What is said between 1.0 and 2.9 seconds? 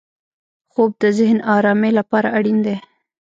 د ذهن ارامۍ لپاره اړین دی